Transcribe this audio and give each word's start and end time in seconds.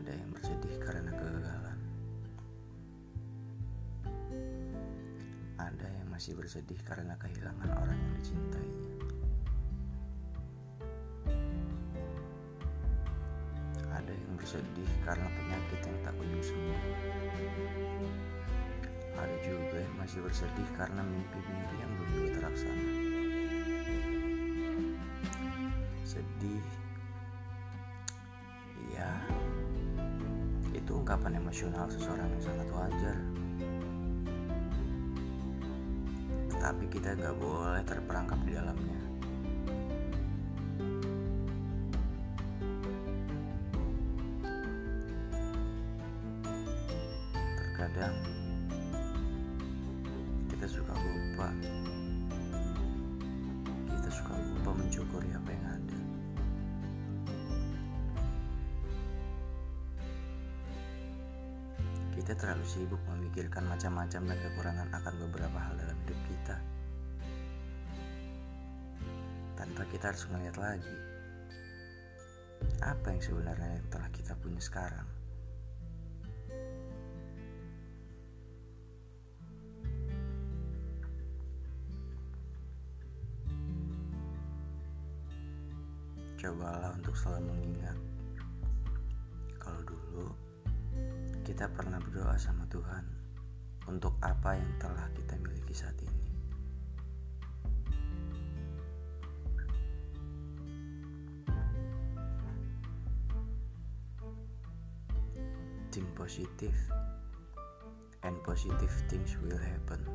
ada 0.00 0.16
yang 0.16 0.32
bersedih 0.32 0.74
karena 0.80 1.12
kegagalan, 1.12 1.78
ada 5.60 5.88
yang 5.92 6.08
masih 6.08 6.32
bersedih 6.40 6.80
karena 6.88 7.12
kehilangan 7.20 7.68
orang 7.68 8.00
yang 8.00 8.12
dicintainya, 8.16 8.88
ada 13.92 14.12
yang 14.16 14.32
bersedih 14.40 14.88
karena 15.04 15.28
penyakit 15.36 15.80
yang 15.84 15.98
tak 16.00 16.16
kunjung 16.16 16.44
sembuh, 16.48 16.80
ada 19.20 19.36
juga 19.44 19.84
yang 19.84 19.96
masih 20.00 20.24
bersedih 20.24 20.68
karena 20.80 21.04
mimpi-mimpi 21.04 21.76
yang 21.76 21.92
belum 22.00 22.40
terlaksana. 22.40 22.79
Ungkapan 31.10 31.42
emosional 31.42 31.90
seseorang 31.90 32.30
yang 32.30 32.38
sangat 32.38 32.68
wajar. 32.70 33.18
Tapi 36.54 36.84
kita 36.86 37.18
nggak 37.18 37.34
boleh 37.34 37.82
terperangkap 37.82 38.38
di 38.46 38.54
dalamnya. 38.54 39.00
Terkadang 47.58 48.14
kita 50.46 50.66
suka 50.70 50.94
lupa. 50.94 51.50
Kita 53.98 54.10
suka 54.14 54.32
lupa 54.38 54.70
mensyukuri 54.78 55.26
apa 55.34 55.50
yang 55.50 55.59
Kita 62.20 62.36
terlalu 62.36 62.68
sibuk 62.68 63.00
memikirkan 63.08 63.64
macam-macam 63.64 64.28
dan 64.28 64.38
kekurangan 64.44 64.92
akan 64.92 65.14
beberapa 65.24 65.56
hal 65.56 65.72
dalam 65.80 65.96
hidup 66.04 66.20
kita. 66.28 66.56
Tanpa 69.56 69.88
kita 69.88 70.12
harus 70.12 70.28
melihat 70.28 70.60
lagi 70.60 70.96
apa 72.84 73.06
yang 73.08 73.24
sebenarnya 73.24 73.72
yang 73.72 73.88
telah 73.88 74.12
kita 74.12 74.36
punya 74.36 74.60
sekarang. 74.60 75.08
Cobalah 86.36 86.92
untuk 87.00 87.16
selalu 87.16 87.48
mengingat 87.48 87.96
kita 91.50 91.66
pernah 91.66 91.98
berdoa 91.98 92.38
sama 92.38 92.62
Tuhan 92.70 93.02
untuk 93.90 94.14
apa 94.22 94.54
yang 94.54 94.70
telah 94.78 95.10
kita 95.10 95.34
miliki 95.42 95.74
saat 95.74 95.98
ini. 95.98 96.30
Think 105.90 106.06
positive 106.14 106.78
and 108.22 108.38
positive 108.46 108.94
things 109.10 109.34
will 109.42 109.58
happen. 109.58 110.06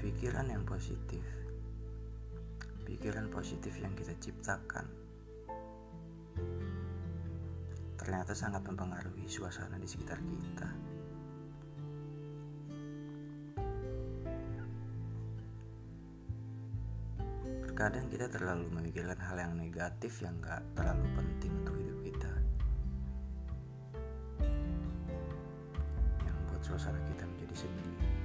Pikiran 0.00 0.48
yang 0.48 0.64
positif, 0.64 1.20
pikiran 2.88 3.28
positif 3.28 3.76
yang 3.76 3.92
kita 3.92 4.16
ciptakan 4.16 5.11
ternyata 8.02 8.34
sangat 8.34 8.66
mempengaruhi 8.66 9.30
suasana 9.30 9.78
di 9.78 9.86
sekitar 9.86 10.18
kita. 10.18 10.68
Terkadang 17.62 18.06
kita 18.10 18.26
terlalu 18.28 18.66
memikirkan 18.74 19.18
hal 19.22 19.38
yang 19.38 19.54
negatif 19.54 20.18
yang 20.20 20.34
gak 20.42 20.60
terlalu 20.74 21.06
penting 21.14 21.52
untuk 21.62 21.74
hidup 21.78 21.98
kita. 22.02 22.32
Yang 26.26 26.34
membuat 26.42 26.62
suasana 26.66 27.00
kita 27.06 27.24
menjadi 27.24 27.54
sedih. 27.54 28.21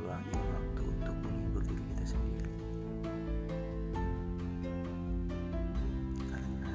Luangin 0.00 0.40
waktu 0.40 0.82
untuk 0.86 1.16
menghibur 1.20 1.62
diri 1.68 1.84
kita 1.92 2.04
sendiri. 2.16 2.52
Karena 6.32 6.72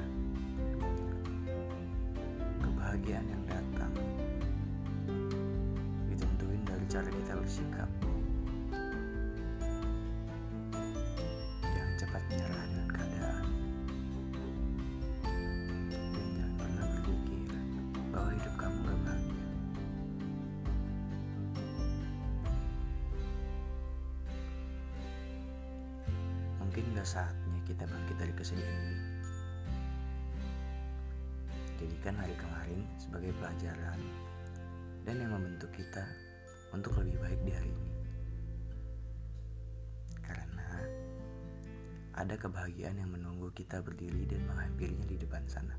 kebahagiaan 2.62 3.26
yang 3.26 3.44
datang 3.50 3.94
ditentuin 6.12 6.62
dari 6.68 6.86
cara 6.86 7.10
kita 7.10 7.34
bersikap. 7.42 7.90
Mungkin 26.78 26.94
gak 26.94 27.10
saatnya 27.10 27.58
kita 27.66 27.90
bangkit 27.90 28.22
dari 28.22 28.34
kesedihan 28.38 28.78
ini. 28.86 29.02
Jadikan 31.82 32.14
hari 32.22 32.38
kemarin 32.38 32.86
sebagai 33.02 33.34
pelajaran 33.42 33.98
dan 35.02 35.18
yang 35.18 35.34
membentuk 35.34 35.74
kita 35.74 36.06
untuk 36.70 37.02
lebih 37.02 37.18
baik 37.18 37.42
di 37.50 37.52
hari 37.58 37.74
ini. 37.74 37.94
Karena 40.22 40.70
ada 42.14 42.38
kebahagiaan 42.38 43.02
yang 43.02 43.10
menunggu 43.10 43.50
kita 43.58 43.82
berdiri 43.82 44.30
dan 44.30 44.46
menghampirinya 44.46 45.10
di 45.10 45.18
depan 45.18 45.50
sana. 45.50 45.74